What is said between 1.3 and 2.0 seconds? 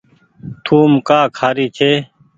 کآري ڇي۔